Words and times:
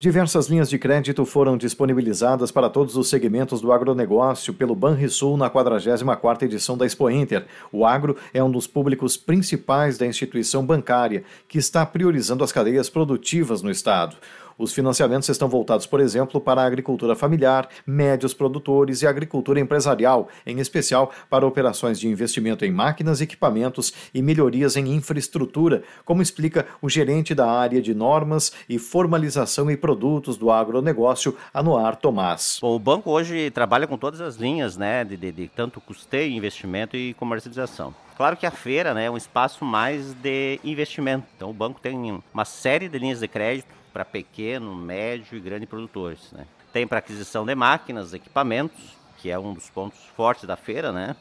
Diversas 0.00 0.46
linhas 0.46 0.70
de 0.70 0.78
crédito 0.78 1.26
foram 1.26 1.56
disponibilizadas 1.56 2.52
para 2.52 2.70
todos 2.70 2.96
os 2.96 3.08
segmentos 3.08 3.60
do 3.60 3.72
agronegócio 3.72 4.54
pelo 4.54 4.72
Banrisul 4.72 5.36
na 5.36 5.50
44ª 5.50 6.44
edição 6.44 6.78
da 6.78 6.86
Expo 6.86 7.10
Inter. 7.10 7.46
O 7.72 7.84
agro 7.84 8.16
é 8.32 8.40
um 8.40 8.48
dos 8.48 8.68
públicos 8.68 9.16
principais 9.16 9.98
da 9.98 10.06
instituição 10.06 10.64
bancária, 10.64 11.24
que 11.48 11.58
está 11.58 11.84
priorizando 11.84 12.44
as 12.44 12.52
cadeias 12.52 12.88
produtivas 12.88 13.60
no 13.60 13.72
estado. 13.72 14.16
Os 14.58 14.72
financiamentos 14.72 15.28
estão 15.28 15.48
voltados, 15.48 15.86
por 15.86 16.00
exemplo, 16.00 16.40
para 16.40 16.60
a 16.60 16.66
agricultura 16.66 17.14
familiar, 17.14 17.68
médios 17.86 18.34
produtores 18.34 19.02
e 19.02 19.06
agricultura 19.06 19.60
empresarial, 19.60 20.28
em 20.44 20.58
especial 20.58 21.12
para 21.30 21.46
operações 21.46 22.00
de 22.00 22.08
investimento 22.08 22.64
em 22.64 22.72
máquinas, 22.72 23.20
equipamentos 23.20 23.92
e 24.12 24.20
melhorias 24.20 24.76
em 24.76 24.88
infraestrutura, 24.88 25.84
como 26.04 26.20
explica 26.20 26.66
o 26.82 26.88
gerente 26.88 27.36
da 27.36 27.48
área 27.48 27.80
de 27.80 27.94
normas 27.94 28.52
e 28.68 28.80
formalização 28.80 29.70
e 29.70 29.76
produtos 29.76 30.36
do 30.36 30.50
agronegócio, 30.50 31.36
Anuar 31.54 31.94
Tomás. 31.94 32.58
Bom, 32.60 32.74
o 32.74 32.78
banco 32.80 33.12
hoje 33.12 33.52
trabalha 33.52 33.86
com 33.86 33.96
todas 33.96 34.20
as 34.20 34.34
linhas, 34.34 34.76
né, 34.76 35.04
de, 35.04 35.16
de, 35.16 35.30
de 35.30 35.48
tanto 35.48 35.80
custeio, 35.80 36.32
investimento 36.32 36.96
e 36.96 37.14
comercialização. 37.14 37.94
Claro 38.16 38.36
que 38.36 38.44
a 38.44 38.50
feira 38.50 38.92
né, 38.92 39.04
é 39.04 39.10
um 39.10 39.16
espaço 39.16 39.64
mais 39.64 40.12
de 40.14 40.58
investimento. 40.64 41.24
Então 41.36 41.48
o 41.48 41.52
banco 41.52 41.80
tem 41.80 42.20
uma 42.34 42.44
série 42.44 42.88
de 42.88 42.98
linhas 42.98 43.20
de 43.20 43.28
crédito 43.28 43.78
para 43.98 44.04
pequeno, 44.04 44.76
médio 44.76 45.36
e 45.36 45.40
grande 45.40 45.66
produtores. 45.66 46.30
Né? 46.30 46.46
Tem 46.72 46.86
para 46.86 46.98
aquisição 47.00 47.44
de 47.44 47.52
máquinas, 47.56 48.14
equipamentos, 48.14 48.96
que 49.16 49.28
é 49.28 49.36
um 49.36 49.52
dos 49.52 49.68
pontos 49.70 49.98
fortes 50.16 50.44
da 50.44 50.56
feira, 50.56 50.92
né? 50.92 51.16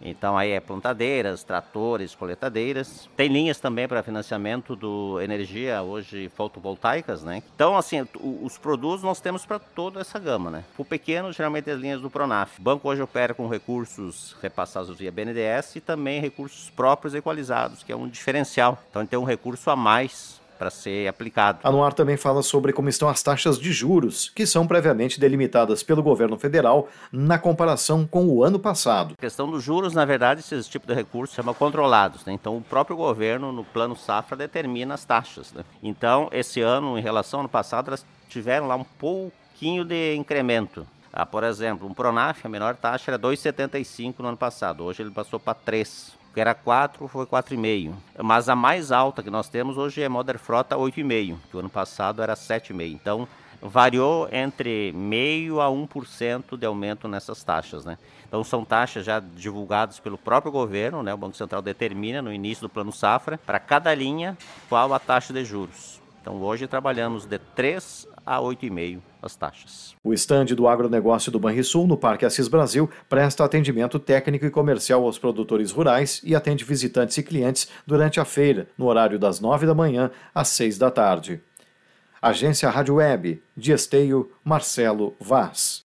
Então 0.00 0.36
aí 0.36 0.50
é 0.50 0.58
plantadeiras, 0.58 1.44
tratores, 1.44 2.14
coletadeiras. 2.14 3.08
Tem 3.14 3.28
linhas 3.28 3.60
também 3.60 3.86
para 3.86 4.02
financiamento 4.02 4.74
do 4.74 5.20
energia 5.20 5.82
hoje 5.82 6.30
fotovoltaicas, 6.34 7.22
né? 7.22 7.42
Então 7.54 7.76
assim, 7.76 8.06
os 8.42 8.56
produtos 8.56 9.02
nós 9.02 9.20
temos 9.20 9.44
para 9.44 9.58
toda 9.58 10.00
essa 10.00 10.18
gama, 10.18 10.50
né? 10.50 10.64
O 10.78 10.84
pequeno 10.84 11.30
geralmente 11.30 11.70
as 11.70 11.78
linhas 11.78 12.00
do 12.00 12.08
Pronaf. 12.08 12.58
O 12.58 12.62
banco 12.62 12.88
hoje 12.88 13.02
opera 13.02 13.34
com 13.34 13.46
recursos 13.48 14.34
repassados 14.40 14.96
via 14.96 15.12
BNDES 15.12 15.76
e 15.76 15.80
também 15.80 16.22
recursos 16.22 16.70
próprios 16.70 17.14
equalizados, 17.14 17.82
que 17.82 17.92
é 17.92 17.96
um 17.96 18.08
diferencial. 18.08 18.78
Então 18.88 19.04
tem 19.04 19.18
um 19.18 19.24
recurso 19.24 19.68
a 19.68 19.76
mais 19.76 20.42
para 20.58 20.70
ser 20.70 21.08
aplicado. 21.08 21.58
Anuar 21.62 21.92
também 21.92 22.16
fala 22.16 22.42
sobre 22.42 22.72
como 22.72 22.88
estão 22.88 23.08
as 23.08 23.22
taxas 23.22 23.58
de 23.58 23.72
juros, 23.72 24.30
que 24.34 24.46
são 24.46 24.66
previamente 24.66 25.20
delimitadas 25.20 25.82
pelo 25.82 26.02
governo 26.02 26.38
federal 26.38 26.88
na 27.12 27.38
comparação 27.38 28.06
com 28.06 28.26
o 28.26 28.42
ano 28.42 28.58
passado. 28.58 29.14
A 29.18 29.20
questão 29.20 29.50
dos 29.50 29.62
juros, 29.62 29.94
na 29.94 30.04
verdade, 30.04 30.40
esses 30.40 30.66
tipos 30.66 30.88
de 30.88 30.94
recursos 30.94 31.34
chamam 31.34 31.54
controlados. 31.54 32.24
Né? 32.24 32.32
Então, 32.32 32.56
o 32.56 32.62
próprio 32.62 32.96
governo, 32.96 33.52
no 33.52 33.64
plano 33.64 33.96
safra, 33.96 34.36
determina 34.36 34.94
as 34.94 35.04
taxas. 35.04 35.52
Né? 35.52 35.64
Então, 35.82 36.28
esse 36.32 36.60
ano, 36.60 36.98
em 36.98 37.02
relação 37.02 37.40
ao 37.40 37.42
ano 37.42 37.48
passado, 37.48 37.88
elas 37.88 38.06
tiveram 38.28 38.66
lá 38.66 38.76
um 38.76 38.84
pouquinho 38.84 39.84
de 39.84 40.14
incremento. 40.14 40.86
Ah, 41.12 41.24
por 41.24 41.44
exemplo, 41.44 41.86
um 41.86 41.94
Pronaf, 41.94 42.44
a 42.44 42.48
menor 42.48 42.74
taxa 42.74 43.12
era 43.12 43.18
2,75 43.18 44.16
no 44.18 44.28
ano 44.28 44.36
passado. 44.36 44.82
Hoje 44.82 45.02
ele 45.02 45.12
passou 45.12 45.38
para 45.38 45.54
3 45.54 46.23
que 46.34 46.40
era 46.40 46.52
4, 46.52 47.06
foi 47.06 47.24
4,5. 47.24 47.94
Mas 48.22 48.48
a 48.48 48.56
mais 48.56 48.90
alta 48.90 49.22
que 49.22 49.30
nós 49.30 49.48
temos 49.48 49.78
hoje 49.78 50.02
é 50.02 50.08
Modern 50.08 50.38
Frota 50.38 50.76
8,5, 50.76 51.36
que 51.48 51.56
o 51.56 51.60
ano 51.60 51.70
passado 51.70 52.20
era 52.20 52.34
7,5. 52.34 52.92
Então, 52.92 53.28
variou 53.62 54.28
entre 54.30 54.92
meio 54.92 55.60
a 55.60 55.68
1% 55.68 56.56
de 56.58 56.66
aumento 56.66 57.08
nessas 57.08 57.42
taxas, 57.42 57.84
né? 57.84 57.96
Então 58.26 58.44
são 58.44 58.64
taxas 58.64 59.06
já 59.06 59.20
divulgadas 59.20 59.98
pelo 59.98 60.18
próprio 60.18 60.52
governo, 60.52 61.02
né? 61.02 61.14
O 61.14 61.16
Banco 61.16 61.36
Central 61.36 61.62
determina 61.62 62.20
no 62.20 62.32
início 62.32 62.62
do 62.62 62.68
plano 62.68 62.92
safra 62.92 63.38
para 63.38 63.58
cada 63.58 63.94
linha 63.94 64.36
qual 64.68 64.92
a 64.92 64.98
taxa 64.98 65.32
de 65.32 65.44
juros. 65.44 66.03
Então 66.24 66.40
hoje 66.40 66.66
trabalhamos 66.66 67.26
de 67.26 67.38
3 67.38 68.08
a 68.24 68.38
8,5 68.40 69.02
as 69.20 69.36
taxas. 69.36 69.94
O 70.02 70.14
estande 70.14 70.54
do 70.54 70.66
agronegócio 70.66 71.30
do 71.30 71.38
Banrisul 71.38 71.86
no 71.86 71.98
Parque 71.98 72.24
Assis 72.24 72.48
Brasil 72.48 72.88
presta 73.10 73.44
atendimento 73.44 73.98
técnico 73.98 74.46
e 74.46 74.50
comercial 74.50 75.04
aos 75.04 75.18
produtores 75.18 75.70
rurais 75.70 76.22
e 76.24 76.34
atende 76.34 76.64
visitantes 76.64 77.18
e 77.18 77.22
clientes 77.22 77.68
durante 77.86 78.20
a 78.20 78.24
feira, 78.24 78.66
no 78.78 78.86
horário 78.86 79.18
das 79.18 79.38
9 79.38 79.66
da 79.66 79.74
manhã 79.74 80.10
às 80.34 80.48
6 80.48 80.78
da 80.78 80.90
tarde. 80.90 81.42
Agência 82.22 82.70
Rádio 82.70 82.94
Web, 82.94 83.42
de 83.54 83.72
Esteio, 83.72 84.32
Marcelo 84.42 85.14
Vaz. 85.20 85.84